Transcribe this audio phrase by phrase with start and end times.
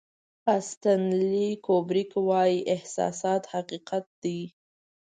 [0.57, 4.39] استنلي کوبریک وایي احساسات حقیقت دی.